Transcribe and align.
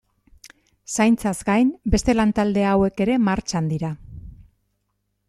Zaintzaz 1.01 1.33
gain, 1.49 1.69
beste 1.95 2.15
lantalde 2.17 2.65
hauek 2.71 3.05
ere 3.07 3.19
martxan 3.27 3.69
dira. 3.75 3.93